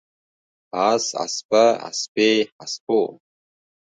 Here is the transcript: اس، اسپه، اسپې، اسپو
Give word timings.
اس، 0.89 1.05
اسپه، 1.23 1.63
اسپې، 1.89 2.29
اسپو 2.63 2.99